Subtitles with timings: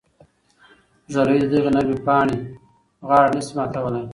[1.13, 2.37] ږلۍ د دغې نرمې پاڼې
[3.07, 4.03] غاړه نه شي ماتولی.